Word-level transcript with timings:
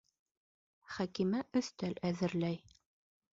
Хәкимә 0.93 1.41
өҫтәл 1.61 1.95
әҙерләй. 2.11 2.59